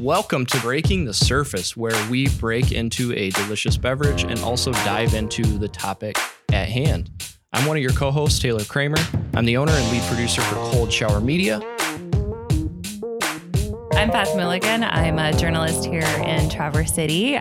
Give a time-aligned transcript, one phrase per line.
[0.00, 5.14] Welcome to Breaking the Surface, where we break into a delicious beverage and also dive
[5.14, 6.18] into the topic
[6.52, 7.10] at hand.
[7.54, 8.98] I'm one of your co hosts, Taylor Kramer.
[9.34, 11.60] I'm the owner and lead producer for Cold Shower Media.
[13.92, 14.84] I'm Beth Milligan.
[14.84, 17.38] I'm a journalist here in Traverse City.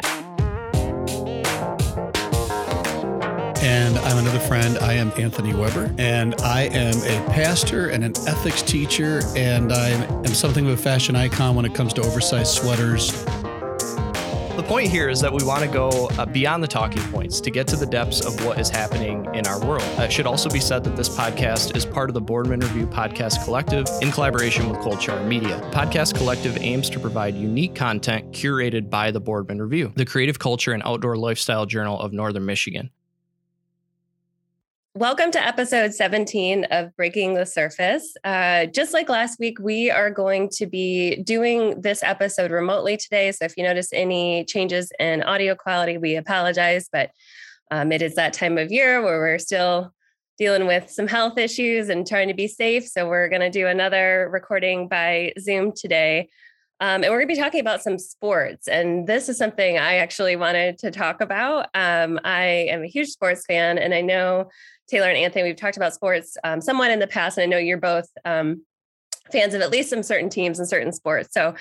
[3.66, 4.78] And I'm another friend.
[4.78, 9.90] I am Anthony Weber, and I am a pastor and an ethics teacher, and I
[9.90, 13.12] am something of a fashion icon when it comes to oversized sweaters.
[14.56, 17.50] The point here is that we want to go uh, beyond the talking points to
[17.50, 19.82] get to the depths of what is happening in our world.
[19.98, 22.86] Uh, it should also be said that this podcast is part of the Boardman Review
[22.86, 25.60] Podcast Collective in collaboration with Cold Shower Media.
[25.60, 30.38] The Podcast Collective aims to provide unique content curated by the Boardman Review, the creative
[30.38, 32.92] culture and outdoor lifestyle journal of Northern Michigan.
[34.98, 38.16] Welcome to episode 17 of Breaking the Surface.
[38.24, 43.34] Uh, just like last week, we are going to be doing this episode remotely today.
[43.34, 47.10] So if you notice any changes in audio quality, we apologize, but
[47.72, 49.94] um, it is that time of year where we're still
[50.38, 52.88] dealing with some health issues and trying to be safe.
[52.88, 56.30] So we're going to do another recording by Zoom today.
[56.82, 58.68] Um, and we're going to be talking about some sports.
[58.68, 61.68] And this is something I actually wanted to talk about.
[61.74, 64.50] Um, I am a huge sports fan, and I know
[64.88, 67.58] Taylor and Anthony, we've talked about sports um, somewhat in the past, and I know
[67.58, 68.64] you're both um,
[69.32, 71.30] fans of at least some certain teams and certain sports.
[71.34, 71.56] So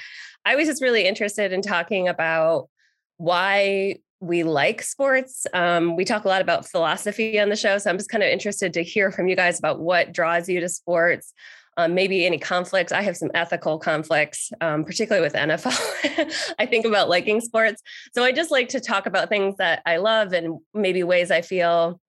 [0.45, 2.69] I was just really interested in talking about
[3.17, 5.47] why we like sports.
[5.53, 7.79] Um, we talk a lot about philosophy on the show.
[7.79, 10.61] So I'm just kind of interested to hear from you guys about what draws you
[10.61, 11.33] to sports.
[11.77, 12.93] Um, maybe any conflicts.
[12.93, 16.55] I have some ethical conflicts, um, particularly with NFL.
[16.59, 17.83] I think about liking sports.
[18.15, 21.41] So I just like to talk about things that I love and maybe ways I
[21.41, 22.01] feel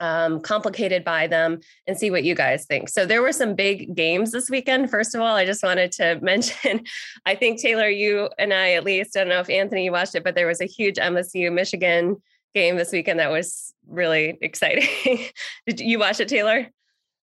[0.00, 2.88] um, complicated by them and see what you guys think.
[2.88, 4.90] So there were some big games this weekend.
[4.90, 6.84] First of all, I just wanted to mention,
[7.26, 10.24] I think Taylor, you and I at least, I don't know if Anthony watched it,
[10.24, 12.16] but there was a huge MSU Michigan
[12.54, 14.88] game this weekend that was really exciting.
[15.66, 16.66] Did you watch it, Taylor?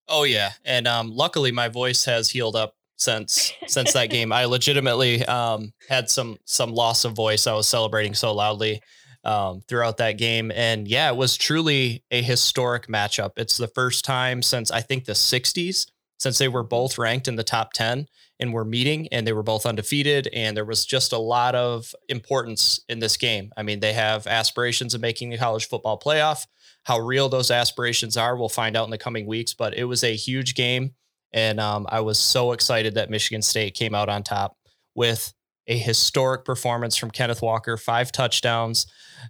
[0.09, 4.31] Oh yeah, and um, luckily my voice has healed up since since that game.
[4.31, 7.45] I legitimately um, had some some loss of voice.
[7.45, 8.81] I was celebrating so loudly
[9.27, 10.51] um, throughout that game.
[10.55, 13.31] And yeah, it was truly a historic matchup.
[13.35, 15.85] It's the first time since I think the 60s,
[16.17, 18.07] since they were both ranked in the top 10
[18.39, 20.29] and were meeting and they were both undefeated.
[20.31, 23.51] And there was just a lot of importance in this game.
[23.57, 26.47] I mean, they have aspirations of making the college football playoff.
[26.83, 29.53] How real those aspirations are, we'll find out in the coming weeks.
[29.53, 30.91] But it was a huge game.
[31.33, 34.55] And um, I was so excited that Michigan State came out on top
[34.95, 35.33] with
[35.67, 38.87] a historic performance from Kenneth Walker, five touchdowns.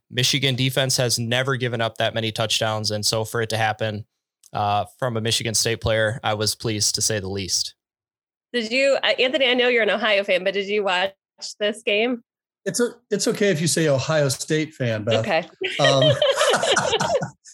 [0.09, 2.91] Michigan defense has never given up that many touchdowns.
[2.91, 4.05] And so for it to happen
[4.53, 7.75] uh, from a Michigan State player, I was pleased to say the least.
[8.53, 9.47] Did you, uh, Anthony?
[9.47, 11.13] I know you're an Ohio fan, but did you watch
[11.59, 12.23] this game?
[12.65, 15.19] It's a, it's okay if you say Ohio State fan, Beth.
[15.19, 15.47] Okay.
[15.79, 16.03] Um,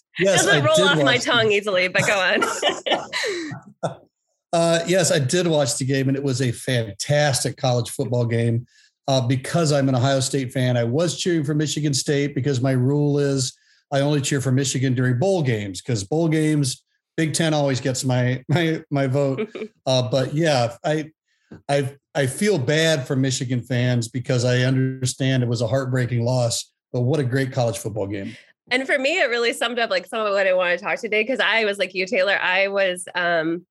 [0.19, 3.99] yes, doesn't roll off my tongue easily, but go on.
[4.53, 8.67] Uh, yes, I did watch the game, and it was a fantastic college football game.
[9.07, 12.71] Uh, because I'm an Ohio State fan, I was cheering for Michigan State because my
[12.71, 13.57] rule is
[13.91, 16.83] I only cheer for Michigan during bowl games because bowl games,
[17.17, 19.49] Big Ten always gets my my my vote.
[19.85, 21.11] Uh, but yeah, I
[21.67, 26.71] I I feel bad for Michigan fans because I understand it was a heartbreaking loss.
[26.93, 28.37] But what a great college football game!
[28.71, 30.99] And for me, it really summed up like some of what I want to talk
[30.99, 32.39] today because I was like you, Taylor.
[32.41, 33.65] I was um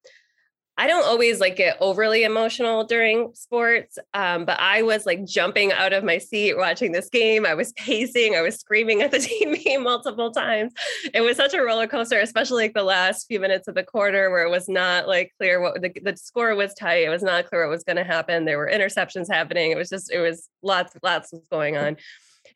[0.83, 5.71] I don't always like get overly emotional during sports, um, but I was like jumping
[5.71, 7.47] out of my seat watching this game.
[7.47, 10.73] I was pacing, I was screaming at the TV multiple times.
[11.15, 14.29] It was such a roller coaster, especially like the last few minutes of the quarter
[14.33, 17.05] where it was not like clear what the, the score was tight.
[17.05, 18.45] It was not clear what was going to happen.
[18.45, 19.71] There were interceptions happening.
[19.71, 21.97] It was just, it was lots, lots was going on.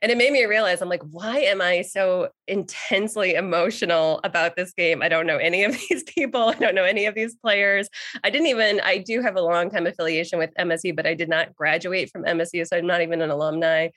[0.02, 4.72] And it made me realize I'm like, why am I so intensely emotional about this
[4.72, 5.02] game?
[5.02, 6.48] I don't know any of these people.
[6.48, 7.88] I don't know any of these players.
[8.24, 11.28] I didn't even, I do have a long time affiliation with MSU, but I did
[11.28, 12.66] not graduate from MSU.
[12.66, 13.88] So I'm not even an alumni.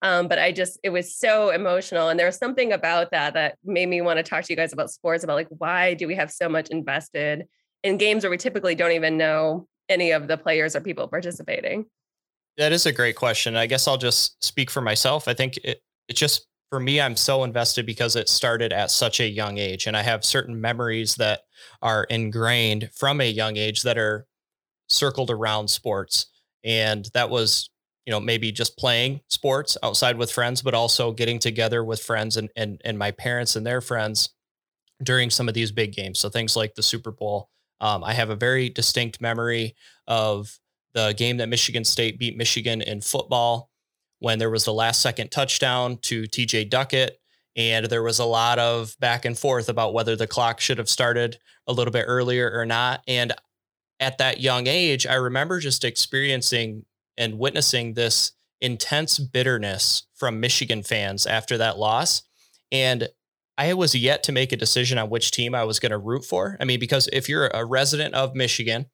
[0.00, 2.08] Um, but I just, it was so emotional.
[2.08, 4.72] And there was something about that that made me want to talk to you guys
[4.72, 7.46] about sports, about like, why do we have so much invested
[7.82, 11.86] in games where we typically don't even know any of the players or people participating?
[12.58, 13.56] That is a great question.
[13.56, 15.28] I guess I'll just speak for myself.
[15.28, 19.20] I think it, it just, for me, I'm so invested because it started at such
[19.20, 19.86] a young age.
[19.86, 21.42] And I have certain memories that
[21.82, 24.26] are ingrained from a young age that are
[24.88, 26.26] circled around sports.
[26.64, 27.70] And that was,
[28.06, 32.36] you know, maybe just playing sports outside with friends, but also getting together with friends
[32.36, 34.30] and, and, and my parents and their friends
[35.02, 36.18] during some of these big games.
[36.18, 37.50] So things like the Super Bowl.
[37.80, 39.76] Um, I have a very distinct memory
[40.08, 40.58] of
[40.94, 43.70] the game that Michigan State beat Michigan in football
[44.20, 47.20] when there was the last second touchdown to TJ Duckett.
[47.56, 50.88] And there was a lot of back and forth about whether the clock should have
[50.88, 53.02] started a little bit earlier or not.
[53.08, 53.32] And
[54.00, 56.84] at that young age, I remember just experiencing
[57.16, 62.22] and witnessing this intense bitterness from Michigan fans after that loss.
[62.70, 63.08] And
[63.56, 66.24] I was yet to make a decision on which team I was going to root
[66.24, 66.56] for.
[66.60, 68.86] I mean, because if you're a resident of Michigan,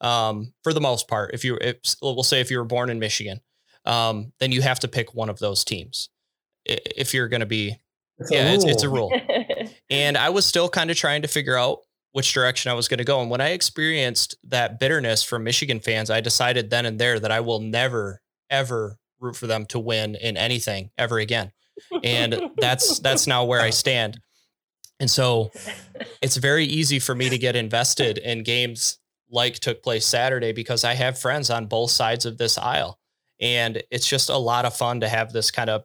[0.00, 2.98] um, for the most part, if you, if, we'll say if you were born in
[2.98, 3.40] Michigan,
[3.84, 6.08] um, then you have to pick one of those teams.
[6.64, 7.78] If you're going to be,
[8.18, 9.12] it's yeah, it's, it's a rule.
[9.90, 11.80] and I was still kind of trying to figure out
[12.12, 13.20] which direction I was going to go.
[13.20, 17.32] And when I experienced that bitterness from Michigan fans, I decided then and there that
[17.32, 21.50] I will never, ever root for them to win in anything ever again.
[22.04, 24.20] And that's that's now where I stand.
[25.00, 25.50] And so
[26.22, 28.98] it's very easy for me to get invested in games
[29.34, 32.98] like took place Saturday because I have friends on both sides of this aisle.
[33.40, 35.84] And it's just a lot of fun to have this kind of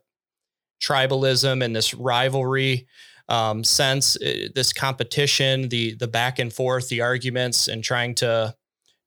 [0.82, 2.88] tribalism and this rivalry
[3.28, 8.56] um, sense, uh, this competition, the the back and forth, the arguments, and trying to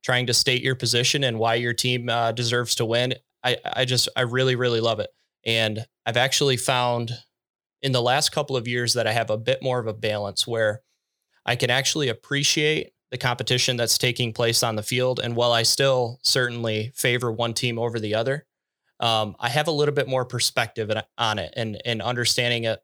[0.03, 3.15] trying to state your position and why your team uh, deserves to win.
[3.43, 5.11] I I just I really really love it,
[5.45, 7.13] and I've actually found
[7.83, 10.47] in the last couple of years that I have a bit more of a balance
[10.47, 10.83] where
[11.45, 15.63] I can actually appreciate the competition that's taking place on the field, and while I
[15.63, 18.47] still certainly favor one team over the other,
[18.99, 22.81] um, I have a little bit more perspective on it and and understanding it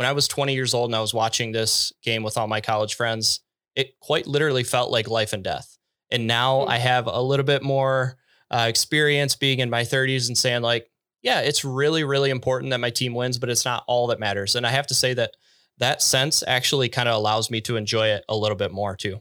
[0.00, 2.62] when I was 20 years old and I was watching this game with all my
[2.62, 3.40] college friends,
[3.76, 5.76] it quite literally felt like life and death.
[6.10, 8.16] And now I have a little bit more
[8.50, 10.90] uh, experience being in my 30s and saying, like,
[11.22, 14.56] yeah, it's really, really important that my team wins, but it's not all that matters.
[14.56, 15.32] And I have to say that
[15.76, 19.20] that sense actually kind of allows me to enjoy it a little bit more too.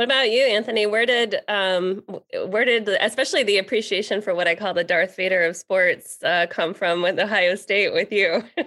[0.00, 0.86] What about you, Anthony?
[0.86, 2.02] Where did um,
[2.46, 6.22] where did the, especially the appreciation for what I call the Darth Vader of sports
[6.22, 8.42] uh, come from with Ohio State with you?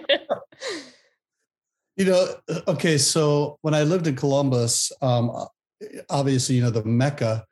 [1.96, 5.48] you know, uh, okay, so when I lived in Columbus, um,
[6.08, 7.44] obviously, you know, the Mecca.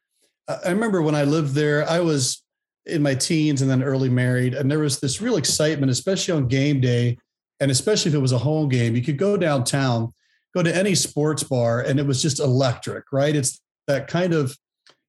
[0.46, 2.40] I remember when I lived there, I was
[2.87, 6.46] in my teens and then early married, and there was this real excitement, especially on
[6.46, 7.19] game day,
[7.58, 8.94] and especially if it was a home game.
[8.94, 10.14] You could go downtown,
[10.55, 13.35] go to any sports bar, and it was just electric, right?
[13.35, 13.58] It's
[13.92, 14.56] that kind of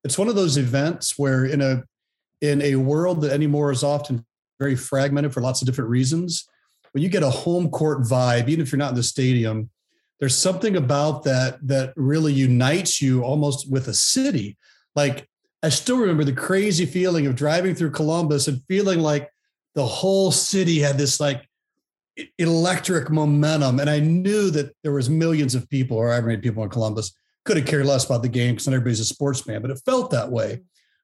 [0.03, 1.83] it's one of those events where in a
[2.41, 4.25] in a world that anymore is often
[4.59, 6.47] very fragmented for lots of different reasons
[6.91, 9.69] when you get a home court vibe even if you're not in the stadium
[10.19, 14.57] there's something about that that really unites you almost with a city.
[14.95, 15.27] Like
[15.63, 19.29] i still remember the crazy feeling of driving through columbus and feeling like
[19.75, 21.47] the whole city had this like
[22.37, 26.61] electric momentum and i knew that there was millions of people or however many people
[26.63, 27.15] in columbus
[27.45, 29.81] could have cared less about the game because not everybody's a sports fan, but it
[29.85, 30.61] felt that way.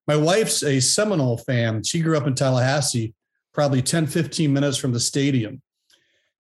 [0.08, 1.84] My wife's a Seminole fan.
[1.84, 3.14] She grew up in Tallahassee,
[3.54, 5.62] probably 10, 15 minutes from the stadium.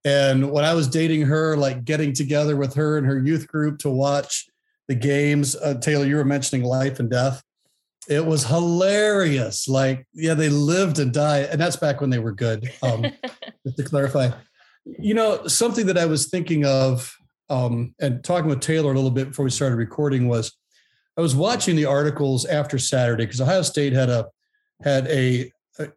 [0.06, 3.80] And when I was dating her, like getting together with her and her youth group
[3.80, 4.48] to watch
[4.88, 7.44] the games, uh, Taylor, you were mentioning life and death.
[8.08, 9.68] It was hilarious.
[9.68, 11.50] Like, yeah, they lived and died.
[11.52, 12.72] And that's back when they were good.
[12.82, 13.04] Um,
[13.66, 14.32] just to clarify,
[14.86, 17.16] you know, something that I was thinking of
[17.50, 20.56] um, and talking with Taylor a little bit before we started recording was
[21.18, 24.28] I was watching the articles after Saturday because Ohio State had a
[24.82, 25.52] had a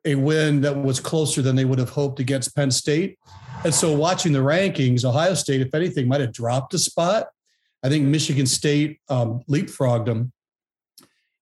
[0.05, 3.19] a win that was closer than they would have hoped against Penn State.
[3.65, 7.29] And so watching the rankings, Ohio State, if anything, might have dropped a spot.
[7.83, 10.33] I think Michigan State um, leapfrogged them.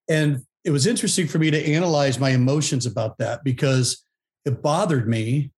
[0.09, 4.05] And it was interesting for me to analyze my emotions about that because
[4.45, 5.53] it bothered me.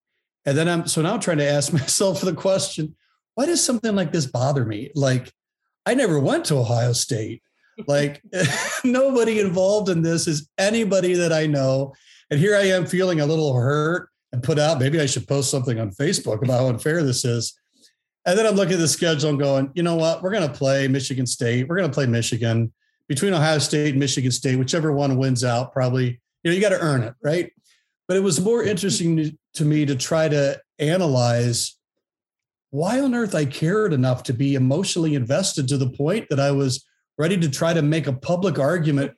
[0.45, 2.95] And then I'm so now I'm trying to ask myself the question
[3.35, 4.91] why does something like this bother me?
[4.95, 5.31] Like,
[5.85, 7.41] I never went to Ohio State.
[7.87, 8.21] Like,
[8.83, 11.93] nobody involved in this is anybody that I know.
[12.29, 15.51] And here I am feeling a little hurt and put out, maybe I should post
[15.51, 17.53] something on Facebook about how unfair this is.
[18.25, 20.23] And then I'm looking at the schedule and going, you know what?
[20.23, 21.67] We're going to play Michigan State.
[21.67, 22.71] We're going to play Michigan
[23.07, 26.69] between Ohio State and Michigan State, whichever one wins out, probably, you know, you got
[26.69, 27.51] to earn it, right?
[28.07, 28.69] But it was more mm-hmm.
[28.69, 31.77] interesting to, to me to try to analyze
[32.73, 36.49] why on earth I cared enough to be emotionally invested to the point that I
[36.49, 36.83] was
[37.19, 39.11] ready to try to make a public argument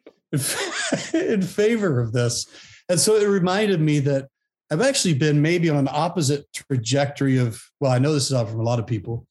[1.14, 2.48] in favor of this.
[2.90, 4.28] And so it reminded me that
[4.70, 8.50] I've actually been maybe on an opposite trajectory of, well, I know this is out
[8.50, 9.26] from a lot of people.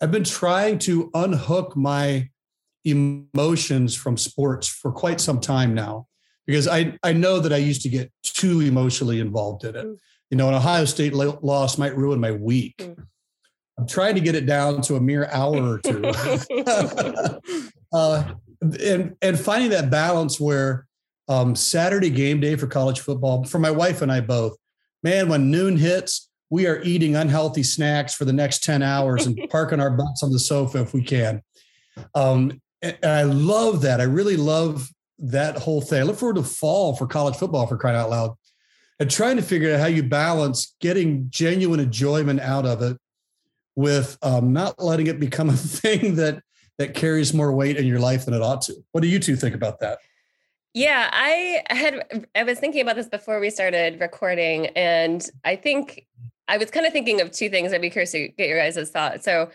[0.00, 2.30] I've been trying to unhook my
[2.84, 6.06] emotions from sports for quite some time now
[6.46, 9.86] because I, I know that I used to get too emotionally involved in it.
[9.86, 9.96] Mm.
[10.30, 12.76] You know, an Ohio State loss might ruin my week.
[12.78, 13.06] Mm.
[13.78, 16.04] I'm trying to get it down to a mere hour or two.
[17.92, 18.34] uh,
[18.82, 20.86] and and finding that balance where
[21.28, 24.56] Um, Saturday game day for college football for my wife and I both.
[25.02, 29.36] Man, when noon hits, we are eating unhealthy snacks for the next 10 hours and
[29.50, 31.42] parking our butts on the sofa if we can.
[32.14, 34.00] Um, and I love that.
[34.00, 36.00] I really love that whole thing.
[36.00, 38.36] I look forward to fall for college football for crying out loud
[39.00, 42.96] and trying to figure out how you balance getting genuine enjoyment out of it
[43.76, 46.42] with um, not letting it become a thing that
[46.78, 48.74] that carries more weight in your life than it ought to.
[48.92, 49.98] What do you two think about that?
[50.74, 56.06] Yeah, I had I was thinking about this before we started recording, and I think
[56.48, 57.72] I was kind of thinking of two things.
[57.72, 59.24] I'd be curious to get your guys' thoughts.
[59.24, 59.50] So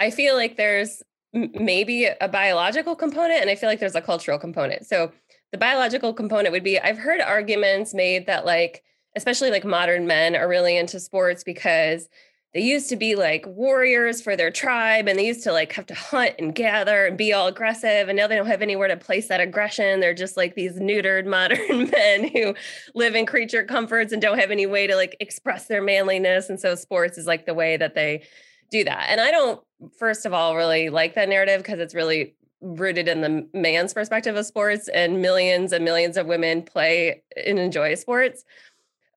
[0.00, 1.02] I feel like there's
[1.32, 4.86] maybe a biological component, and I feel like there's a cultural component.
[4.86, 5.12] So
[5.52, 8.82] the biological component would be I've heard arguments made that like
[9.14, 12.08] especially like modern men are really into sports because
[12.54, 15.86] they used to be like warriors for their tribe and they used to like have
[15.86, 18.96] to hunt and gather and be all aggressive and now they don't have anywhere to
[18.96, 19.98] place that aggression.
[19.98, 22.54] They're just like these neutered modern men who
[22.94, 26.60] live in creature comforts and don't have any way to like express their manliness and
[26.60, 28.22] so sports is like the way that they
[28.70, 29.06] do that.
[29.08, 29.60] And i don't
[29.98, 34.36] first of all really like that narrative because it's really rooted in the man's perspective
[34.36, 38.44] of sports and millions and millions of women play and enjoy sports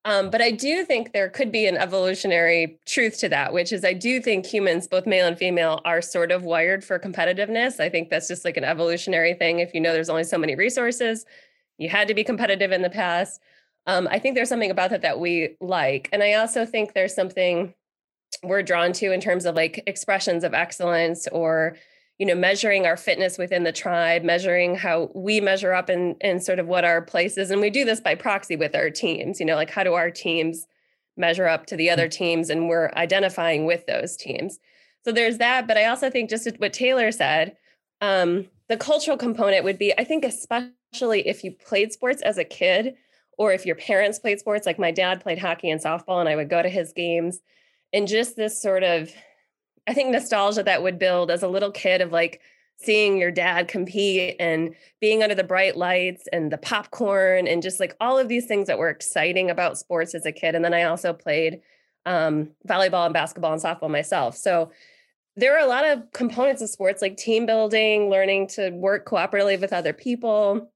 [0.07, 3.83] um, but I do think there could be an evolutionary truth to that, which is
[3.83, 7.81] I do think humans, both male and female, are sort of wired for competitiveness.
[7.81, 9.59] I think that's just like an evolutionary thing.
[9.59, 11.25] If you know there's only so many resources,
[11.77, 13.41] you had to be competitive in the past.
[13.85, 16.07] Um, I think there's something about that that we like.
[16.13, 17.73] And I also think there's something
[18.43, 21.75] we're drawn to in terms of like expressions of excellence or
[22.17, 26.39] you know measuring our fitness within the tribe measuring how we measure up and in
[26.39, 27.51] sort of what our place is.
[27.51, 30.11] And we do this by proxy with our teams you know like how do our
[30.11, 30.65] teams
[31.15, 32.49] measure up to the other teams?
[32.49, 34.59] And we're identifying with those teams.
[35.03, 35.67] So there's that.
[35.67, 37.55] But i also think just what taylor said
[38.01, 42.43] um, the cultural component would be i think especially if you played sports as a
[42.43, 42.95] kid
[43.37, 46.35] or if your parents played sports like my dad played hockey and softball and i
[46.35, 47.39] would go to his games.
[47.93, 49.11] And just this sort of
[49.87, 52.41] I think nostalgia that would build as a little kid of like
[52.77, 57.79] seeing your dad compete and being under the bright lights and the popcorn and just
[57.79, 60.53] like all of these things that were exciting about sports as a kid.
[60.53, 61.61] And then I also played
[62.05, 64.37] um, volleyball and basketball and softball myself.
[64.37, 64.71] So
[65.35, 69.59] there are a lot of components of sports like team building, learning to work cooperatively
[69.59, 70.71] with other people,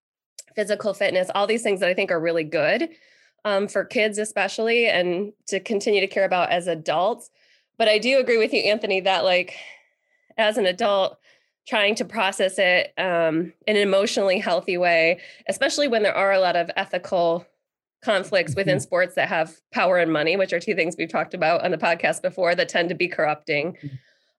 [0.56, 2.90] physical fitness, all these things that I think are really good
[3.46, 7.30] um, for kids, especially, and to continue to care about as adults.
[7.82, 9.56] But I do agree with you, Anthony, that like
[10.38, 11.18] as an adult,
[11.68, 15.20] trying to process it um, in an emotionally healthy way,
[15.50, 17.44] especially when there are a lot of ethical
[18.06, 18.84] conflicts within mm-hmm.
[18.84, 21.78] sports that have power and money, which are two things we've talked about on the
[21.80, 23.74] podcast before that tend to be corrupting.
[23.74, 23.96] Mm-hmm.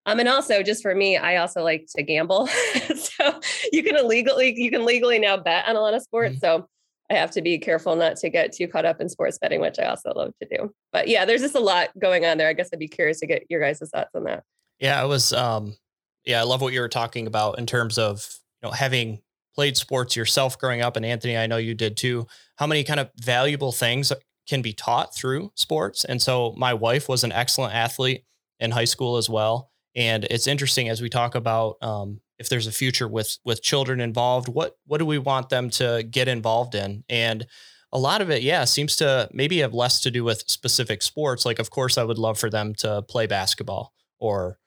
[0.06, 2.46] Um, and also just for me, I also like to gamble.
[2.94, 3.40] so
[3.72, 6.36] you can illegally, you can legally now bet on a lot of sports.
[6.36, 6.46] Mm-hmm.
[6.46, 6.68] So
[7.10, 9.78] I have to be careful not to get too caught up in sports betting, which
[9.78, 10.72] I also love to do.
[10.92, 12.48] But yeah, there's just a lot going on there.
[12.48, 14.44] I guess I'd be curious to get your guys' thoughts on that.
[14.78, 15.76] Yeah, I was um
[16.24, 18.28] yeah, I love what you were talking about in terms of,
[18.62, 19.20] you know, having
[19.54, 22.26] played sports yourself growing up and Anthony, I know you did too.
[22.56, 24.12] How many kind of valuable things
[24.48, 26.04] can be taught through sports?
[26.04, 28.24] And so my wife was an excellent athlete
[28.60, 29.70] in high school as well.
[29.94, 34.00] And it's interesting as we talk about um, if there's a future with with children
[34.00, 37.04] involved, what what do we want them to get involved in?
[37.08, 37.46] And
[37.92, 41.46] a lot of it, yeah, seems to maybe have less to do with specific sports.
[41.46, 44.58] Like, of course, I would love for them to play basketball or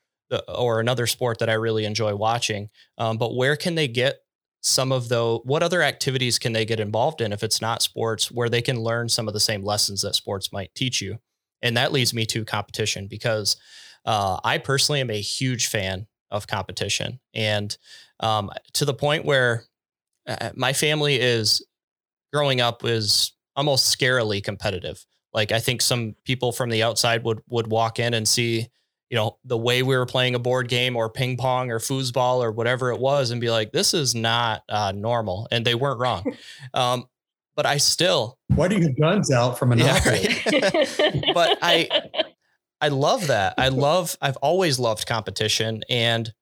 [0.48, 2.70] or another sport that I really enjoy watching.
[2.98, 4.22] Um, but where can they get
[4.62, 8.32] some of the what other activities can they get involved in if it's not sports
[8.32, 11.20] where they can learn some of the same lessons that sports might teach you?
[11.62, 13.58] And that leads me to competition because
[14.06, 17.20] uh, I personally am a huge fan of competition.
[17.34, 17.76] And
[18.20, 19.66] um, to the point where
[20.28, 21.66] uh, my family is
[22.34, 25.06] growing up is almost scarily competitive.
[25.34, 28.68] Like I think some people from the outside would would walk in and see,
[29.10, 32.40] you know, the way we were playing a board game or ping pong or foosball
[32.40, 36.00] or whatever it was, and be like, "This is not uh, normal," and they weren't
[36.00, 36.24] wrong.
[36.74, 37.06] Um,
[37.56, 38.38] but I still.
[38.50, 41.32] Why do you have guns out from an yeah, right?
[41.34, 41.88] but I
[42.82, 43.56] I love that.
[43.58, 45.84] I love, I've always loved competition.
[45.90, 46.34] And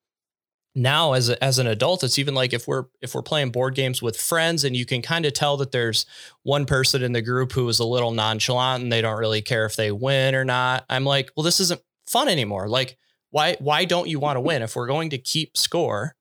[0.75, 3.75] now as, a, as an adult, it's even like if we're, if we're playing board
[3.75, 6.05] games with friends and you can kind of tell that there's
[6.41, 9.65] one person in the group who is a little nonchalant and they don't really care
[9.65, 10.85] if they win or not.
[10.89, 12.67] I'm like, well, this isn't fun anymore.
[12.67, 12.97] Like,
[13.29, 14.61] why, why don't you want to win?
[14.61, 16.15] If we're going to keep score,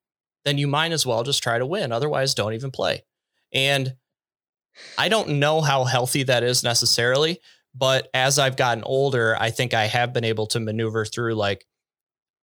[0.44, 1.92] then you might as well just try to win.
[1.92, 3.04] Otherwise, don't even play.
[3.52, 3.94] And
[4.96, 7.40] I don't know how healthy that is necessarily,
[7.74, 11.64] but as I've gotten older, I think I have been able to maneuver through like,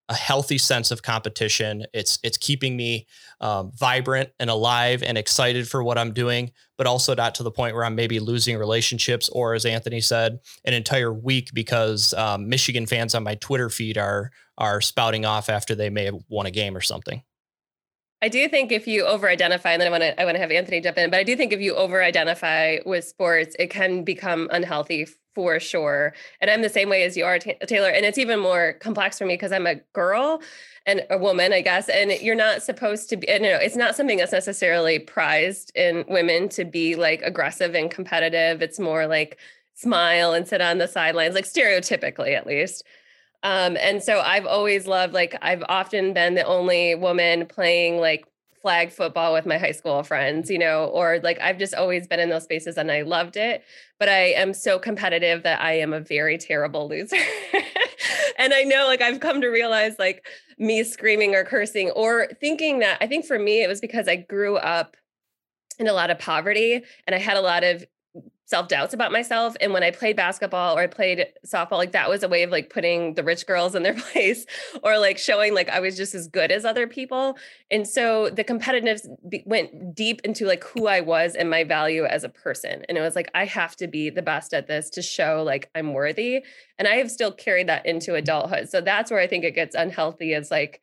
[0.09, 1.85] a healthy sense of competition.
[1.93, 3.07] It's it's keeping me
[3.41, 7.51] um, vibrant and alive and excited for what I'm doing, but also not to the
[7.51, 12.49] point where I'm maybe losing relationships or, as Anthony said, an entire week because um,
[12.49, 16.47] Michigan fans on my Twitter feed are are spouting off after they may have won
[16.47, 17.23] a game or something.
[18.21, 20.51] I do think if you over-identify, and then I want to I want to have
[20.51, 24.49] Anthony jump in, but I do think if you over-identify with sports, it can become
[24.51, 26.13] unhealthy for sure.
[26.41, 27.91] And I'm the same way as you are, Taylor.
[27.91, 30.43] And it's even more complex for me because I'm a girl
[30.85, 31.89] and a woman, I guess.
[31.89, 35.71] And you're not supposed to be, And, you know, it's not something that's necessarily prized
[35.77, 38.63] in women to be like aggressive and competitive.
[38.63, 39.39] It's more like
[39.75, 42.83] smile and sit on the sidelines, like stereotypically at least.
[43.43, 48.25] Um, and so I've always loved, like, I've often been the only woman playing like
[48.61, 52.19] flag football with my high school friends, you know, or like I've just always been
[52.19, 53.63] in those spaces and I loved it.
[54.01, 57.17] But I am so competitive that I am a very terrible loser.
[58.39, 60.27] and I know, like, I've come to realize, like,
[60.59, 64.17] me screaming or cursing or thinking that I think for me, it was because I
[64.17, 64.97] grew up
[65.79, 67.87] in a lot of poverty and I had a lot of
[68.49, 69.55] self doubts about myself.
[69.61, 72.51] And when I played basketball or I played softball, like that was a way of
[72.51, 74.47] like putting the rich girls in their place
[74.83, 77.37] or like showing like I was just as good as other people.
[77.71, 79.07] And so the competitiveness
[79.45, 82.87] went deep into like who I was and my value as a person.
[82.89, 85.69] And it was like, I have to be the best at this to show like
[85.75, 86.43] I'm worthy.
[86.79, 88.71] And I have still carried that into adulthood.
[88.71, 90.81] So that's where I think it gets unhealthy is like,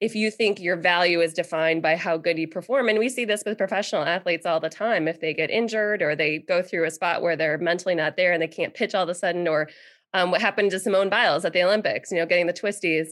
[0.00, 3.24] if you think your value is defined by how good you perform and we see
[3.24, 6.84] this with professional athletes all the time if they get injured or they go through
[6.84, 9.46] a spot where they're mentally not there and they can't pitch all of a sudden
[9.46, 9.68] or
[10.12, 13.08] um, what happened to simone biles at the olympics you know getting the twisties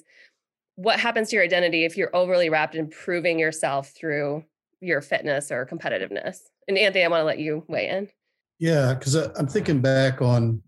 [0.77, 4.45] what happens to your identity if you're overly wrapped in proving yourself through
[4.81, 6.39] your fitness or competitiveness?
[6.69, 8.09] And anthony i want to let you weigh in.
[8.59, 10.63] Yeah because i'm thinking back on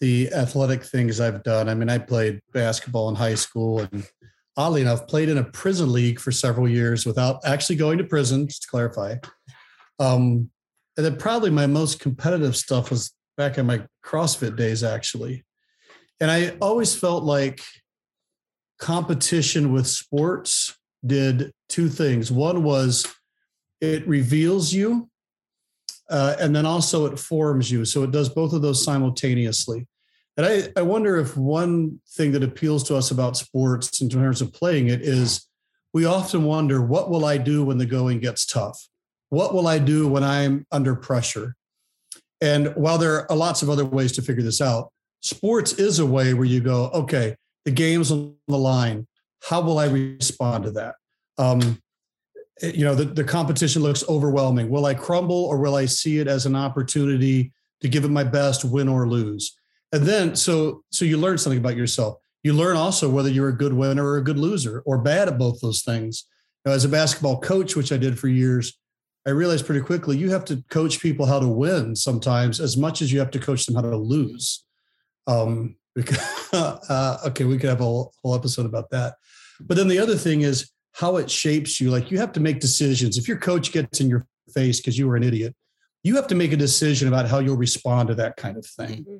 [0.00, 1.68] the athletic things i've done.
[1.68, 4.06] I mean i played basketball in high school and
[4.56, 8.46] oddly enough, played in a prison league for several years without actually going to prison,
[8.46, 9.16] just to clarify.
[9.98, 10.50] Um,
[10.96, 15.44] and then probably my most competitive stuff was back in my CrossFit days, actually.
[16.20, 17.62] And I always felt like
[18.78, 22.30] competition with sports did two things.
[22.30, 23.06] One was
[23.80, 25.08] it reveals you,
[26.10, 27.84] uh, and then also it forms you.
[27.84, 29.86] So it does both of those simultaneously.
[30.40, 34.40] And I, I wonder if one thing that appeals to us about sports in terms
[34.40, 35.46] of playing it is
[35.92, 38.88] we often wonder, what will I do when the going gets tough?
[39.28, 41.56] What will I do when I'm under pressure?
[42.40, 46.06] And while there are lots of other ways to figure this out, sports is a
[46.06, 49.06] way where you go, okay, the game's on the line.
[49.46, 50.94] How will I respond to that?
[51.36, 51.82] Um,
[52.62, 54.70] you know, the, the competition looks overwhelming.
[54.70, 58.24] Will I crumble or will I see it as an opportunity to give it my
[58.24, 59.54] best, win or lose?
[59.92, 62.18] And then so so you learn something about yourself.
[62.42, 65.38] You learn also whether you're a good winner or a good loser or bad at
[65.38, 66.24] both those things.
[66.64, 68.78] Now, as a basketball coach, which I did for years,
[69.26, 73.02] I realized pretty quickly you have to coach people how to win sometimes as much
[73.02, 74.64] as you have to coach them how to lose.
[75.26, 76.18] Um, because,
[76.52, 79.16] uh, okay, we could have a whole, whole episode about that.
[79.60, 81.90] But then the other thing is how it shapes you.
[81.90, 83.18] Like you have to make decisions.
[83.18, 85.54] If your coach gets in your face because you were an idiot,
[86.02, 89.04] you have to make a decision about how you'll respond to that kind of thing.
[89.04, 89.16] Mm-hmm.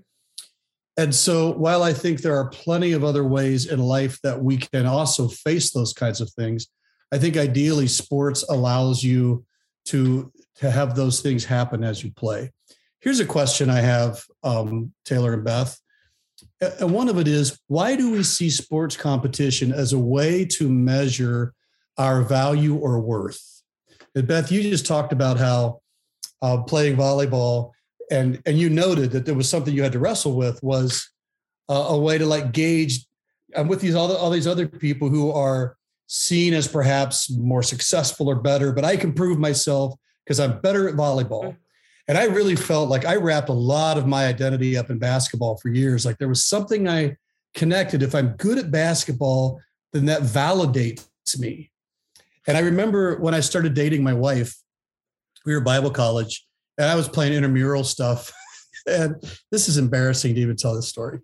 [0.96, 4.56] And so, while I think there are plenty of other ways in life that we
[4.58, 6.66] can also face those kinds of things,
[7.12, 9.44] I think ideally sports allows you
[9.86, 12.52] to to have those things happen as you play.
[13.00, 15.78] Here's a question I have, um, Taylor and Beth.
[16.60, 20.68] And one of it is why do we see sports competition as a way to
[20.68, 21.54] measure
[21.96, 23.62] our value or worth?
[24.14, 25.80] And Beth, you just talked about how
[26.42, 27.72] uh, playing volleyball
[28.10, 31.08] and and you noted that there was something you had to wrestle with was
[31.68, 33.06] uh, a way to like gauge
[33.56, 38.28] i'm with these all, all these other people who are seen as perhaps more successful
[38.28, 39.94] or better but i can prove myself
[40.24, 41.44] because i'm better at volleyball.
[41.44, 41.56] Mm.
[42.08, 45.56] and i really felt like i wrapped a lot of my identity up in basketball
[45.56, 46.04] for years.
[46.04, 47.16] Like there was something i
[47.54, 48.02] connected.
[48.02, 49.60] If i'm good at basketball
[49.92, 51.04] then that validates
[51.38, 51.70] me.
[52.46, 54.56] And i remember when i started dating my wife
[55.46, 56.46] we were bible college
[56.78, 58.32] and I was playing intramural stuff.
[58.86, 59.16] and
[59.50, 61.20] this is embarrassing to even tell this story.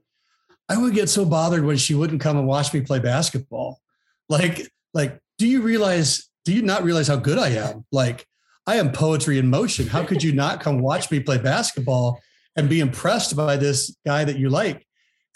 [0.69, 3.81] I would get so bothered when she wouldn't come and watch me play basketball.
[4.29, 7.85] Like, like, do you realize, do you not realize how good I am?
[7.93, 8.27] Like,
[8.67, 9.87] I am poetry in motion.
[9.87, 12.21] How could you not come watch me play basketball
[12.57, 14.85] and be impressed by this guy that you like?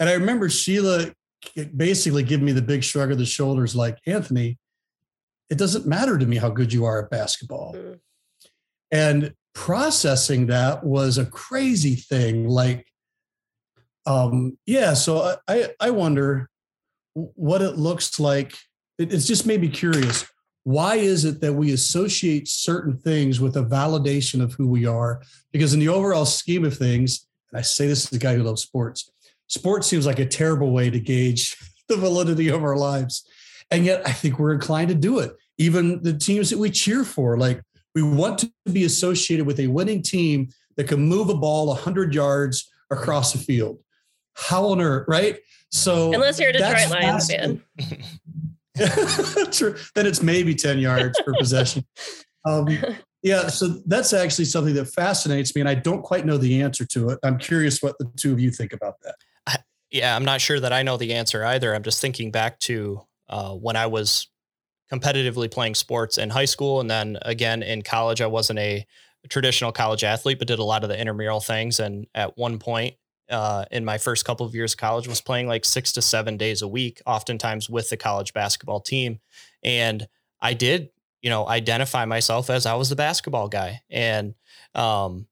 [0.01, 1.13] And I remember Sheila
[1.77, 4.59] basically giving me the big shrug of the shoulders, like, Anthony,
[5.49, 7.75] it doesn't matter to me how good you are at basketball.
[7.75, 7.99] Mm.
[8.91, 12.49] And processing that was a crazy thing.
[12.49, 12.87] Like,
[14.07, 14.95] um, yeah.
[14.95, 16.49] So I I wonder
[17.15, 18.57] what it looks like.
[18.99, 20.27] It, it's just made me curious.
[20.65, 25.23] Why is it that we associate certain things with a validation of who we are?
[25.53, 28.43] Because in the overall scheme of things, and I say this as a guy who
[28.43, 29.11] loves sports,
[29.47, 31.57] sports seems like a terrible way to gauge
[31.89, 33.27] the validity of our lives.
[33.71, 35.33] And yet I think we're inclined to do it.
[35.59, 37.63] Even the teams that we cheer for, like
[37.95, 42.15] we want to be associated with a winning team that can move a ball 100
[42.15, 43.79] yards across the field.
[44.35, 45.39] How on earth, right?
[45.71, 47.63] So unless you're a Detroit Lions fan,
[48.75, 51.85] then it's maybe 10 yards per possession.
[52.45, 52.69] Um,
[53.23, 56.87] yeah, so that's actually something that fascinates me, and I don't quite know the answer
[56.87, 57.19] to it.
[57.23, 59.17] I'm curious what the two of you think about that.
[59.47, 59.59] I,
[59.91, 61.75] yeah, I'm not sure that I know the answer either.
[61.75, 64.29] I'm just thinking back to uh, when I was
[64.93, 68.21] competitively playing sports in high school, and then again in college.
[68.21, 68.87] I wasn't a
[69.29, 71.79] traditional college athlete, but did a lot of the intramural things.
[71.81, 72.95] And at one point,
[73.29, 76.37] uh, in my first couple of years of college was playing like six to seven
[76.37, 79.21] days a week, oftentimes with the college basketball team.
[79.63, 80.09] And
[80.41, 80.91] I did,
[81.23, 83.83] you know, identify myself as I was the basketball guy.
[83.89, 84.35] And
[84.75, 85.27] um,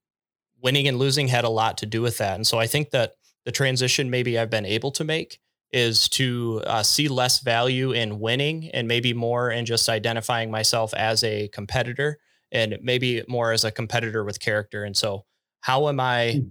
[0.62, 2.36] winning and losing had a lot to do with that.
[2.36, 5.40] And so I think that the transition maybe I've been able to make
[5.72, 10.94] is to uh, see less value in winning and maybe more in just identifying myself
[10.94, 12.18] as a competitor
[12.50, 14.84] and maybe more as a competitor with character.
[14.84, 15.24] And so,
[15.60, 16.48] how am I hmm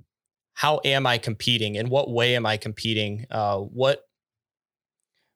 [0.57, 1.75] how am I competing?
[1.75, 3.27] In what way am I competing?
[3.29, 4.01] Uh, what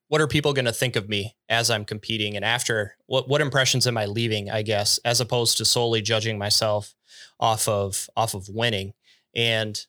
[0.07, 2.35] what are people going to think of me as I'm competing?
[2.35, 4.49] And after, what what impressions am I leaving?
[4.49, 6.95] I guess as opposed to solely judging myself
[7.39, 8.93] off of off of winning.
[9.35, 9.79] And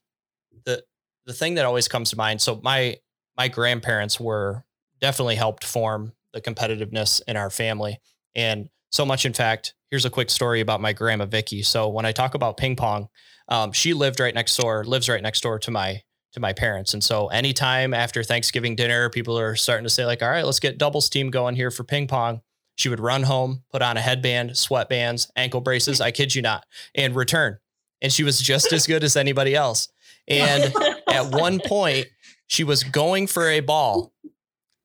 [0.65, 0.85] the
[1.27, 2.41] the thing that always comes to mind.
[2.41, 2.99] So my
[3.37, 4.65] my grandparents were
[5.01, 8.01] definitely helped form the competitiveness in our family,
[8.35, 9.25] and so much.
[9.25, 11.63] In fact, here's a quick story about my grandma Vicky.
[11.63, 13.09] So when I talk about ping pong,
[13.49, 16.95] um, she lived right next door, lives right next door to my to my parents.
[16.95, 20.61] And so anytime after Thanksgiving dinner, people are starting to say, like, all right, let's
[20.61, 22.41] get doubles team going here for ping pong.
[22.77, 26.65] She would run home, put on a headband, sweatbands, ankle braces, I kid you not,
[26.95, 27.59] and return.
[28.01, 29.89] And she was just as good as anybody else.
[30.27, 30.73] And
[31.09, 32.07] at one point,
[32.53, 34.13] she was going for a ball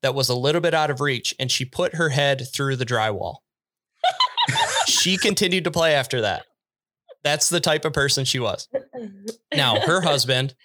[0.02, 2.86] that was a little bit out of reach, and she put her head through the
[2.86, 3.40] drywall.
[4.88, 6.46] she continued to play after that.
[7.26, 8.70] That's the type of person she was.
[9.54, 10.56] Now, her husband,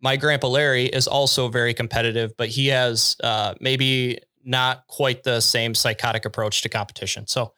[0.00, 5.40] my grandpa Larry, is also very competitive, but he has uh, maybe not quite the
[5.40, 7.26] same psychotic approach to competition.
[7.26, 7.52] So,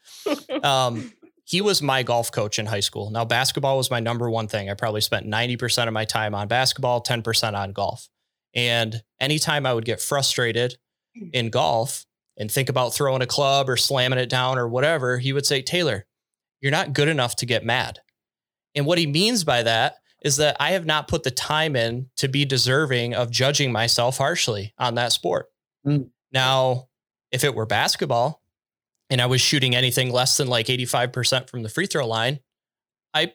[0.64, 1.12] um,
[1.44, 3.10] he was my golf coach in high school.
[3.10, 4.68] Now, basketball was my number one thing.
[4.68, 8.08] I probably spent 90% of my time on basketball, 10% on golf.
[8.54, 10.76] And anytime I would get frustrated
[11.32, 15.32] in golf and think about throwing a club or slamming it down or whatever, he
[15.32, 16.06] would say, Taylor,
[16.60, 18.00] you're not good enough to get mad.
[18.74, 22.08] And what he means by that is that I have not put the time in
[22.16, 25.46] to be deserving of judging myself harshly on that sport.
[25.86, 26.08] Mm.
[26.32, 26.88] Now,
[27.30, 28.42] if it were basketball
[29.10, 32.40] and I was shooting anything less than like 85% from the free throw line,
[33.12, 33.34] I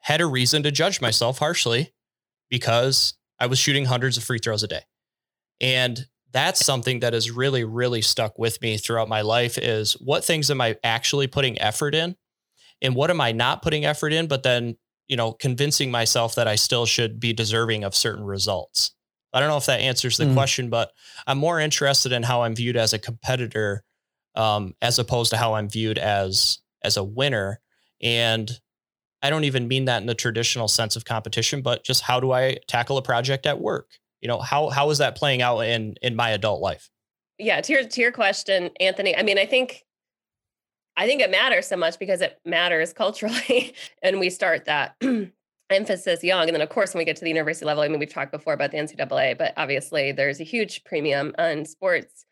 [0.00, 1.92] had a reason to judge myself harshly
[2.48, 4.82] because I was shooting hundreds of free throws a day.
[5.60, 10.24] And that's something that has really, really stuck with me throughout my life is what
[10.24, 12.16] things am I actually putting effort in
[12.80, 14.76] and what am I not putting effort in, but then,
[15.08, 18.92] you know, convincing myself that I still should be deserving of certain results.
[19.32, 20.34] I don't know if that answers the mm.
[20.34, 20.90] question, but
[21.26, 23.84] I'm more interested in how I'm viewed as a competitor
[24.34, 27.60] um, as opposed to how I'm viewed as as a winner.
[28.00, 28.50] And
[29.22, 32.32] I don't even mean that in the traditional sense of competition, but just how do
[32.32, 33.88] I tackle a project at work?
[34.20, 36.90] You know, how how is that playing out in in my adult life?
[37.38, 39.16] Yeah, to your to your question, Anthony.
[39.16, 39.84] I mean, I think
[40.96, 43.74] I think it matters so much because it matters culturally.
[44.02, 44.96] and we start that
[45.70, 46.48] emphasis young.
[46.48, 48.32] And then, of course, when we get to the university level, I mean, we've talked
[48.32, 52.26] before about the NCAA, but obviously there's a huge premium on sports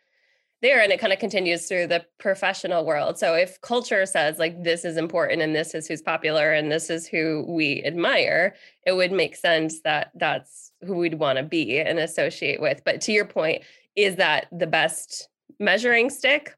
[0.63, 3.19] there and it kind of continues through the professional world.
[3.19, 6.91] So if culture says like this is important and this is who's popular and this
[6.91, 8.55] is who we admire,
[8.87, 12.83] it would make sense that that's who we'd want to be and associate with.
[12.85, 13.63] But to your point,
[13.97, 16.55] is that the best measuring stick?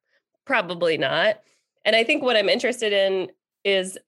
[0.46, 1.40] Probably not.
[1.84, 3.28] And I think what I'm interested in
[3.64, 3.98] is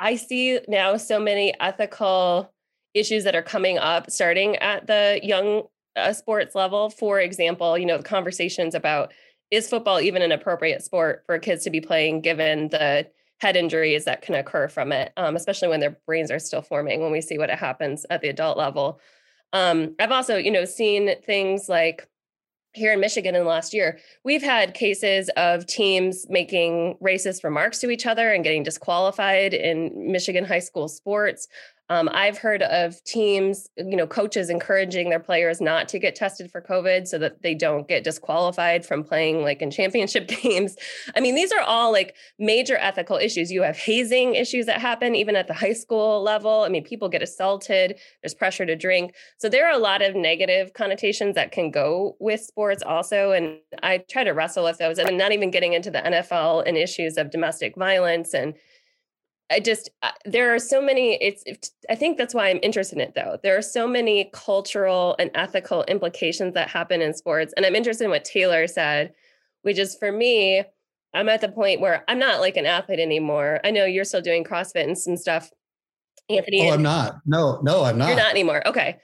[0.00, 2.52] I see now so many ethical
[2.94, 5.62] issues that are coming up starting at the young
[5.96, 6.90] uh, sports level.
[6.90, 9.12] For example, you know, the conversations about
[9.50, 13.08] is football even an appropriate sport for kids to be playing given the
[13.40, 17.00] head injuries that can occur from it, um, especially when their brains are still forming
[17.00, 19.00] when we see what happens at the adult level.
[19.52, 22.08] Um, I've also, you know, seen things like
[22.74, 27.78] here in Michigan in the last year, we've had cases of teams making racist remarks
[27.78, 31.48] to each other and getting disqualified in Michigan high school sports.
[31.90, 36.50] Um, I've heard of teams, you know, coaches encouraging their players not to get tested
[36.50, 40.76] for COVID so that they don't get disqualified from playing like in championship games.
[41.16, 43.50] I mean, these are all like major ethical issues.
[43.50, 46.62] You have hazing issues that happen even at the high school level.
[46.62, 49.14] I mean, people get assaulted, there's pressure to drink.
[49.38, 53.32] So there are a lot of negative connotations that can go with sports also.
[53.32, 56.76] And I try to wrestle with those and not even getting into the NFL and
[56.76, 58.54] issues of domestic violence and
[59.50, 63.02] I just uh, there are so many it's I think that's why I'm interested in
[63.02, 63.38] it though.
[63.42, 68.04] There are so many cultural and ethical implications that happen in sports and I'm interested
[68.04, 69.12] in what Taylor said,
[69.62, 70.64] which is for me
[71.14, 73.60] I'm at the point where I'm not like an athlete anymore.
[73.64, 75.50] I know you're still doing CrossFit and some stuff.
[76.28, 76.68] Anthony.
[76.68, 77.20] Oh, I'm not.
[77.24, 78.08] No, no, I'm not.
[78.08, 78.66] You're not anymore.
[78.68, 78.98] Okay.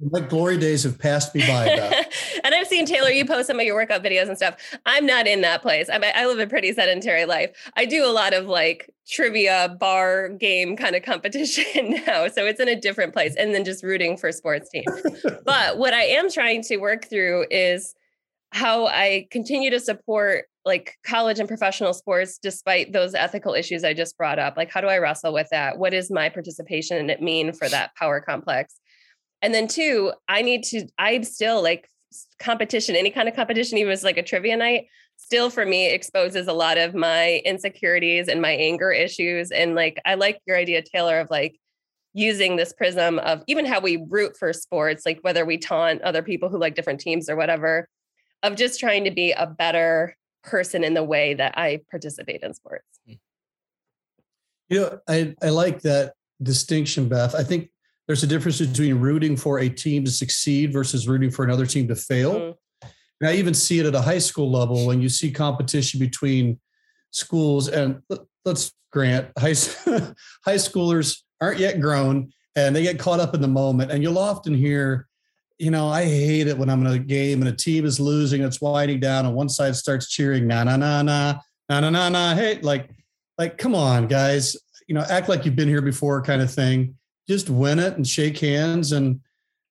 [0.00, 1.68] My glory days have passed me by.
[2.44, 4.56] and I've seen Taylor, you post some of your workout videos and stuff.
[4.84, 5.88] I'm not in that place.
[5.88, 7.50] I, I live a pretty sedentary life.
[7.76, 12.26] I do a lot of like trivia, bar game kind of competition now.
[12.28, 15.02] So it's in a different place and then just rooting for sports teams.
[15.44, 17.94] but what I am trying to work through is
[18.52, 23.94] how I continue to support like college and professional sports despite those ethical issues I
[23.94, 24.56] just brought up.
[24.56, 25.78] Like, how do I wrestle with that?
[25.78, 28.78] What is my participation in it mean for that power complex?
[29.42, 31.88] And then two, I need to, I'm still like
[32.38, 35.90] competition, any kind of competition, even if it's like a trivia night, still for me
[35.90, 39.50] exposes a lot of my insecurities and my anger issues.
[39.50, 41.58] And like, I like your idea, Taylor, of like
[42.14, 46.22] using this prism of even how we root for sports, like whether we taunt other
[46.22, 47.88] people who like different teams or whatever,
[48.42, 52.54] of just trying to be a better person in the way that I participate in
[52.54, 52.86] sports.
[53.06, 53.14] Hmm.
[54.68, 57.34] You know, I, I like that distinction, Beth.
[57.34, 57.70] I think
[58.06, 61.88] there's a difference between rooting for a team to succeed versus rooting for another team
[61.88, 62.34] to fail.
[62.34, 62.88] Mm-hmm.
[63.20, 66.58] And I even see it at a high school level when you see competition between
[67.12, 68.02] schools and
[68.44, 69.48] let's grant high,
[70.44, 73.92] high schoolers aren't yet grown and they get caught up in the moment.
[73.92, 75.06] And you'll often hear,
[75.58, 78.42] you know, I hate it when I'm in a game and a team is losing,
[78.42, 81.38] it's winding down, and one side starts cheering, na na na na,
[81.68, 82.34] na na na na.
[82.34, 82.90] Hey, like,
[83.38, 84.56] like, come on, guys,
[84.88, 86.96] you know, act like you've been here before, kind of thing
[87.28, 89.20] just win it and shake hands and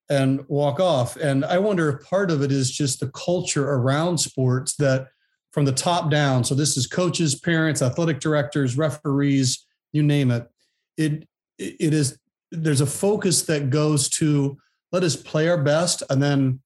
[0.09, 1.15] and walk off.
[1.15, 5.07] And I wonder if part of it is just the culture around sports that
[5.51, 6.43] from the top down.
[6.43, 10.49] So this is coaches, parents, athletic directors, referees, you name it.
[10.97, 12.17] It it is
[12.51, 14.57] there's a focus that goes to
[14.91, 16.59] let us play our best and then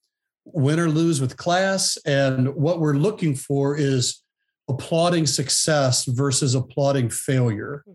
[0.45, 1.97] win or lose with class.
[2.05, 4.23] And what we're looking for is
[4.67, 7.83] applauding success versus applauding failure.
[7.85, 7.93] Hmm.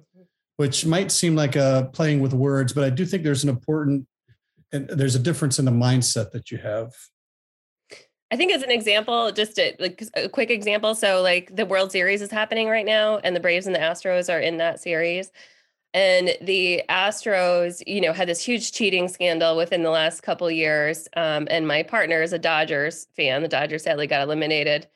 [0.60, 4.06] Which might seem like a playing with words, but I do think there's an important
[4.72, 6.92] and there's a difference in the mindset that you have.
[8.30, 10.94] I think as an example, just a, like a quick example.
[10.94, 14.30] So like the World Series is happening right now, and the Braves and the Astros
[14.30, 15.32] are in that series.
[15.94, 21.08] And the Astros, you know, had this huge cheating scandal within the last couple years.
[21.16, 23.40] Um, and my partner is a Dodgers fan.
[23.40, 24.88] The Dodgers sadly got eliminated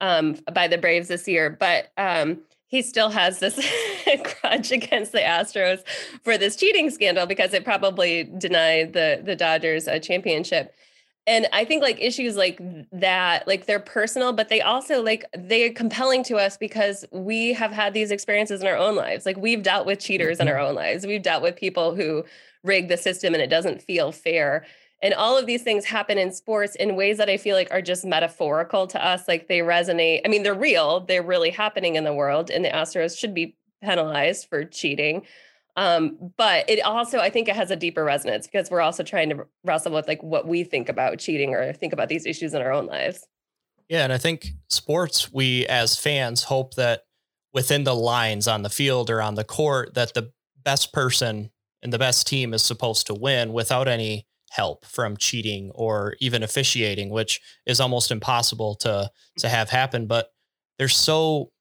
[0.00, 3.56] um, by the Braves this year, but um, he still has this
[4.40, 5.86] grudge against the Astros
[6.22, 10.74] for this cheating scandal because it probably denied the the Dodgers a championship.
[11.26, 12.58] And I think like issues like
[12.90, 17.70] that, like they're personal, but they also like they're compelling to us because we have
[17.70, 19.26] had these experiences in our own lives.
[19.26, 20.56] Like we've dealt with cheaters in mm-hmm.
[20.56, 21.06] our own lives.
[21.06, 22.24] We've dealt with people who
[22.64, 24.64] rig the system and it doesn't feel fair.
[25.02, 27.82] And all of these things happen in sports in ways that I feel like are
[27.82, 29.28] just metaphorical to us.
[29.28, 30.22] Like they resonate.
[30.24, 33.54] I mean, they're real, they're really happening in the world, and the Astros should be
[33.82, 35.22] penalized for cheating.
[35.76, 39.30] Um, but it also, I think it has a deeper resonance because we're also trying
[39.30, 42.62] to wrestle with like what we think about cheating or think about these issues in
[42.62, 43.26] our own lives.
[43.88, 44.02] Yeah.
[44.02, 47.02] And I think sports, we as fans hope that
[47.54, 50.32] within the lines on the field or on the court, that the
[50.64, 51.50] best person
[51.82, 56.42] and the best team is supposed to win without any help from cheating or even
[56.42, 60.06] officiating, which is almost impossible to to have happen.
[60.06, 60.30] But
[60.78, 61.52] there's so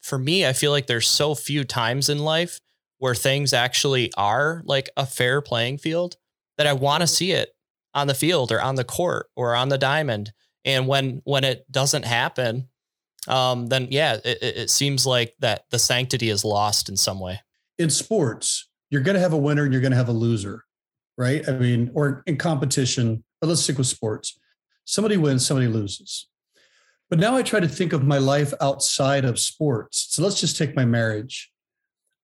[0.00, 2.60] for me, I feel like there's so few times in life
[2.98, 6.16] where things actually are like a fair playing field
[6.58, 7.14] that I want to mm-hmm.
[7.14, 7.50] see it
[7.94, 10.32] on the field or on the court or on the diamond.
[10.64, 12.68] And when when it doesn't happen,
[13.26, 17.40] um, then yeah, it, it seems like that the sanctity is lost in some way.
[17.78, 20.64] In sports, you're going to have a winner and you're going to have a loser
[21.20, 21.46] right?
[21.46, 24.40] I mean, or in competition, but let's stick with sports.
[24.86, 26.29] Somebody wins, somebody loses.
[27.10, 30.06] But now I try to think of my life outside of sports.
[30.10, 31.50] So let's just take my marriage.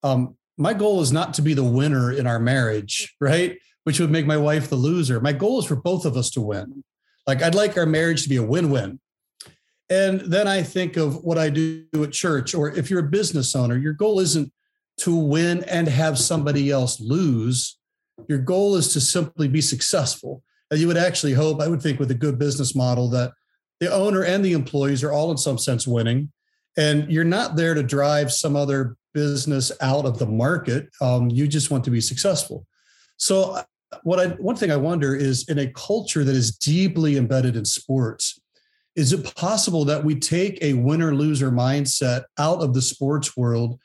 [0.03, 3.59] Um, my goal is not to be the winner in our marriage, right?
[3.85, 5.20] Which would make my wife the loser.
[5.20, 6.85] My goal is for both of us to win.
[7.27, 9.01] Like I'd like our marriage to be a win-win.
[9.90, 13.55] And then I think of what I do at church, or if you're a business
[13.55, 14.53] owner, your goal isn't
[15.01, 17.77] to win and have somebody else lose
[18.29, 20.42] Your goal is to simply be successful.
[20.70, 23.33] And you would actually hope, I would think, with a good business model that
[23.81, 26.33] the owner and the employees are all in some sense winning.
[26.77, 30.89] And you're not there to drive some other business out of the market.
[31.01, 32.67] Um, you just want to be successful.
[33.17, 33.62] So, uh,
[34.03, 37.65] what I one thing I wonder is in a culture that is deeply embedded in
[37.65, 38.39] sports,
[38.97, 43.79] is it possible that we take a winner loser mindset out of the sports world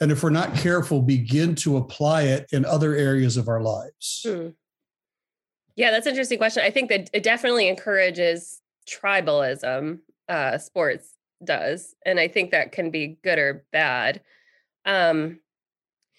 [0.00, 4.24] and if we're not careful begin to apply it in other areas of our lives
[4.28, 4.48] hmm.
[5.74, 9.98] yeah that's an interesting question i think that it definitely encourages tribalism
[10.28, 14.20] uh, sports does and i think that can be good or bad
[14.84, 15.38] um,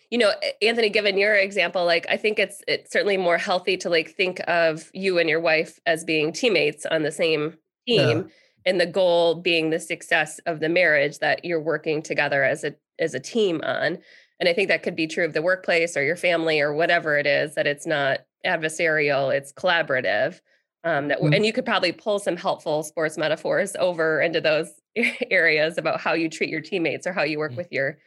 [0.10, 3.90] you know anthony given your example like i think it's it's certainly more healthy to
[3.90, 8.24] like think of you and your wife as being teammates on the same team yeah.
[8.66, 12.74] and the goal being the success of the marriage that you're working together as a
[12.98, 13.98] as a team on
[14.40, 17.18] and i think that could be true of the workplace or your family or whatever
[17.18, 20.40] it is that it's not adversarial it's collaborative
[20.84, 21.34] um, that mm-hmm.
[21.34, 24.72] and you could probably pull some helpful sports metaphors over into those
[25.32, 27.58] areas about how you treat your teammates or how you work mm-hmm.
[27.58, 27.98] with your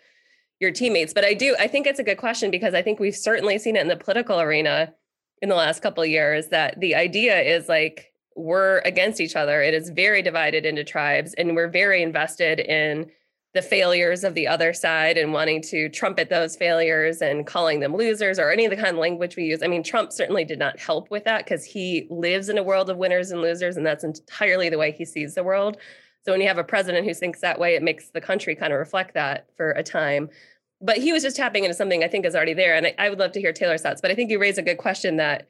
[0.60, 3.16] your teammates but i do i think it's a good question because i think we've
[3.16, 4.92] certainly seen it in the political arena
[5.42, 9.62] in the last couple of years that the idea is like we're against each other.
[9.62, 13.10] It is very divided into tribes, and we're very invested in
[13.54, 17.94] the failures of the other side and wanting to trumpet those failures and calling them
[17.94, 19.62] losers or any of the kind of language we use.
[19.62, 22.88] I mean, Trump certainly did not help with that because he lives in a world
[22.88, 25.76] of winners and losers, and that's entirely the way he sees the world.
[26.24, 28.72] So when you have a president who thinks that way, it makes the country kind
[28.72, 30.30] of reflect that for a time.
[30.80, 32.74] But he was just tapping into something I think is already there.
[32.74, 34.00] And I, I would love to hear Taylor's thoughts.
[34.00, 35.48] But I think you raise a good question that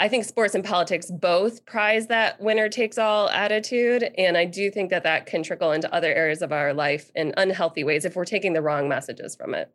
[0.00, 4.10] I think sports and politics both prize that winner takes all attitude.
[4.16, 7.34] And I do think that that can trickle into other areas of our life in
[7.36, 9.72] unhealthy ways if we're taking the wrong messages from it.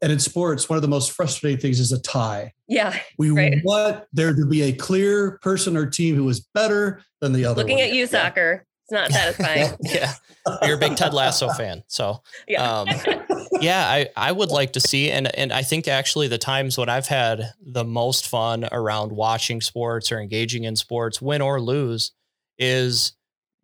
[0.00, 2.52] And in sports, one of the most frustrating things is a tie.
[2.68, 2.98] Yeah.
[3.18, 3.60] We right.
[3.64, 7.62] want there to be a clear person or team who is better than the other.
[7.62, 7.88] Looking one.
[7.88, 9.76] at you, soccer, it's not satisfying.
[9.80, 10.12] yeah.
[10.62, 11.82] You're a big Ted Lasso fan.
[11.88, 12.62] So, yeah.
[12.62, 12.88] Um,
[13.60, 16.88] yeah, I, I would like to see, and, and I think actually the times when
[16.88, 22.12] I've had the most fun around watching sports or engaging in sports, win or lose,
[22.58, 23.12] is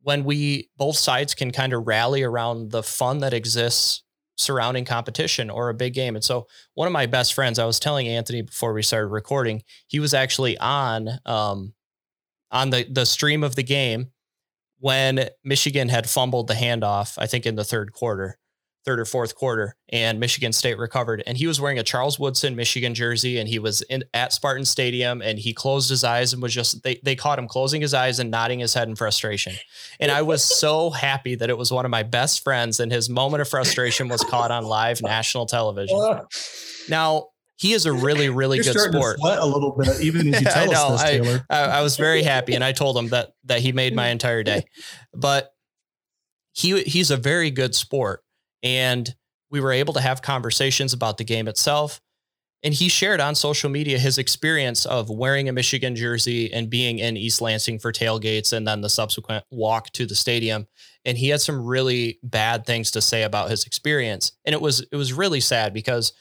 [0.03, 4.03] when we both sides can kind of rally around the fun that exists
[4.37, 6.17] surrounding competition or a big game.
[6.17, 9.63] And so one of my best friends, I was telling Anthony before we started recording,
[9.87, 11.75] he was actually on um,
[12.51, 14.12] on the the stream of the game
[14.83, 18.37] when Michigan had fumbled the handoff, I think in the third quarter,
[18.85, 21.23] third or fourth quarter, and Michigan State recovered.
[21.25, 24.65] And he was wearing a Charles Woodson Michigan jersey, and he was in at Spartan
[24.65, 27.95] Stadium, and he closed his eyes and was just they they caught him closing his
[27.95, 29.55] eyes and nodding his head in frustration.
[30.01, 33.09] And I was so happy that it was one of my best friends, and his
[33.09, 35.97] moment of frustration was caught on live national television.
[36.89, 37.29] Now
[37.63, 39.21] he is a really, really good sport.
[39.21, 41.47] sweat a little bit, even as you tell know, us this, Taylor.
[41.49, 44.43] I, I, was very happy, and I told him that that he made my entire
[44.43, 44.65] day.
[45.15, 45.55] But
[46.53, 48.25] he he's a very good sport,
[48.65, 49.15] and
[49.49, 52.01] we were able to have conversations about the game itself.
[52.65, 56.99] And he shared on social media his experience of wearing a Michigan jersey and being
[56.99, 60.67] in East Lansing for tailgates and then the subsequent walk to the stadium.
[61.05, 64.33] And he had some really bad things to say about his experience.
[64.45, 66.13] And it was it was really sad because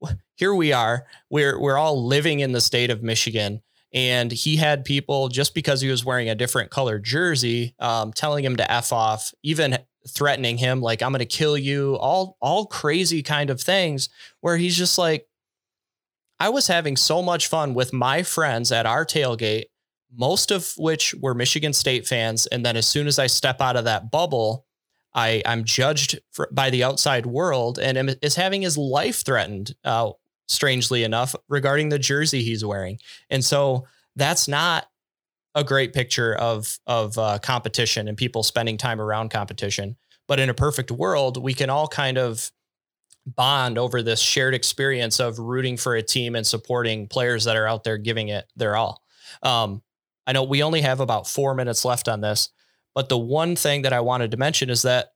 [0.36, 1.06] here we are.
[1.30, 5.80] We're we're all living in the state of Michigan, and he had people just because
[5.80, 9.78] he was wearing a different color jersey, um, telling him to f off, even
[10.08, 14.08] threatening him like I'm going to kill you, all all crazy kind of things.
[14.40, 15.26] Where he's just like,
[16.38, 19.64] I was having so much fun with my friends at our tailgate,
[20.14, 23.76] most of which were Michigan State fans, and then as soon as I step out
[23.76, 24.65] of that bubble
[25.16, 29.74] I, I'm judged for, by the outside world and am, is having his life threatened,
[29.82, 30.10] uh,
[30.46, 32.98] strangely enough, regarding the jersey he's wearing.
[33.30, 34.86] And so that's not
[35.54, 39.96] a great picture of, of uh, competition and people spending time around competition.
[40.28, 42.52] But in a perfect world, we can all kind of
[43.24, 47.66] bond over this shared experience of rooting for a team and supporting players that are
[47.66, 49.02] out there giving it their all.
[49.42, 49.82] Um,
[50.26, 52.50] I know we only have about four minutes left on this,
[52.96, 55.08] but the one thing that I wanted to mention is that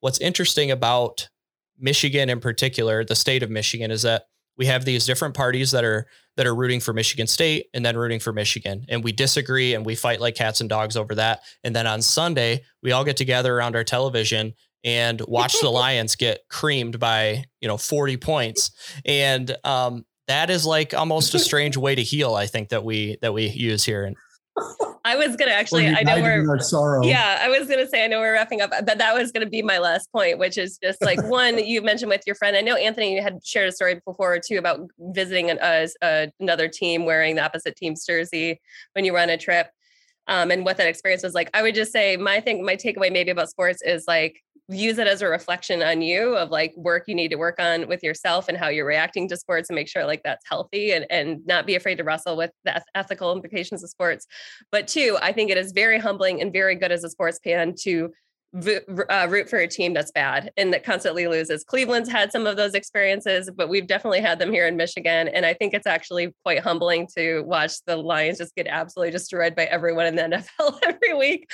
[0.00, 1.30] what's interesting about
[1.78, 4.24] Michigan in particular, the state of Michigan, is that
[4.58, 6.06] we have these different parties that are
[6.36, 8.84] that are rooting for Michigan State and then rooting for Michigan.
[8.90, 11.40] And we disagree and we fight like cats and dogs over that.
[11.64, 14.52] And then on Sunday, we all get together around our television
[14.84, 18.72] and watch the Lions get creamed by, you know, 40 points.
[19.06, 23.16] And um, that is like almost a strange way to heal, I think, that we
[23.22, 24.04] that we use here.
[24.04, 24.16] And
[25.04, 25.88] I was gonna actually.
[25.88, 27.02] I know we're sorrow.
[27.02, 29.62] Yeah, I was gonna say I know we're wrapping up, but that was gonna be
[29.62, 32.56] my last point, which is just like one you mentioned with your friend.
[32.56, 36.68] I know Anthony had shared a story before too about visiting an, uh, uh, another
[36.68, 38.60] team wearing the opposite team's jersey
[38.92, 39.70] when you were on a trip,
[40.28, 41.50] um, and what that experience was like.
[41.54, 45.06] I would just say my thing, my takeaway maybe about sports is like use it
[45.06, 48.48] as a reflection on you of like work you need to work on with yourself
[48.48, 51.66] and how you're reacting to sports and make sure like that's healthy and, and not
[51.66, 54.26] be afraid to wrestle with the ethical implications of sports.
[54.70, 57.74] But two, I think it is very humbling and very good as a sports fan
[57.82, 58.12] to
[58.54, 61.64] uh, root for a team that's bad and that constantly loses.
[61.64, 65.28] Cleveland's had some of those experiences, but we've definitely had them here in Michigan.
[65.28, 69.54] And I think it's actually quite humbling to watch the Lions just get absolutely destroyed
[69.56, 70.22] by everyone in the
[70.60, 71.50] NFL every week.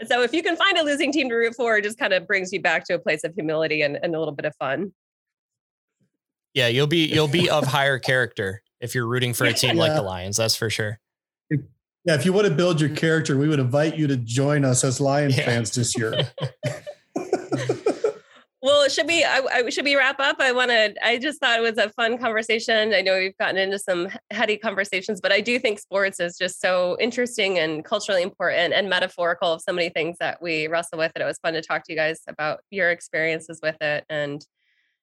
[0.00, 2.12] And so if you can find a losing team to root for, it just kind
[2.12, 4.54] of brings you back to a place of humility and, and a little bit of
[4.56, 4.92] fun.
[6.52, 9.82] Yeah, you'll be you'll be of higher character if you're rooting for a team yeah.
[9.82, 10.36] like the Lions.
[10.36, 10.98] That's for sure.
[12.04, 14.84] Yeah, if you want to build your character, we would invite you to join us
[14.84, 15.44] as Lion yeah.
[15.44, 16.14] fans this year.
[18.62, 19.22] well, should we?
[19.22, 20.36] I, I, should we wrap up?
[20.40, 20.94] I want to.
[21.04, 22.94] I just thought it was a fun conversation.
[22.94, 26.58] I know we've gotten into some heady conversations, but I do think sports is just
[26.58, 31.12] so interesting and culturally important and metaphorical of so many things that we wrestle with.
[31.14, 34.42] And it was fun to talk to you guys about your experiences with it and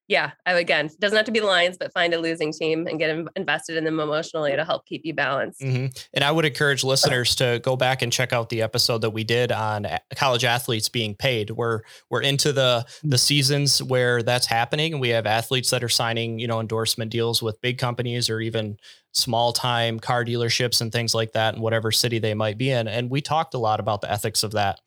[0.08, 2.98] yeah, I, again, doesn't have to be the Lions, but find a losing team and
[2.98, 5.60] get invested in them emotionally to help keep you balanced.
[5.60, 5.88] Mm-hmm.
[6.14, 9.26] And I would encourage listeners to go back and check out the episode that we
[9.26, 9.86] did on
[10.16, 11.52] college athletes being paid.
[11.52, 15.90] We're we're into the the seasons where that's happening, and we have athletes that are
[15.90, 18.78] signing, you know, endorsement deals with big companies or even
[19.12, 22.88] small time car dealerships and things like that in whatever city they might be in.
[22.88, 24.80] And we talked a lot about the ethics of that,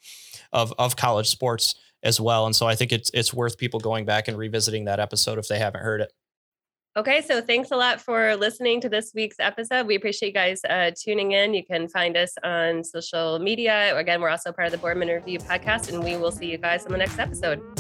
[0.51, 2.47] of of college sports as well.
[2.47, 5.49] And so I think it's it's worth people going back and revisiting that episode if
[5.49, 6.13] they haven't heard it.
[6.97, 9.87] Okay, so thanks a lot for listening to this week's episode.
[9.87, 11.55] We appreciate you guys uh, tuning in.
[11.55, 13.97] You can find us on social media.
[13.97, 16.85] Again, we're also part of the Boardman Review podcast, and we will see you guys
[16.87, 17.80] on the next episode.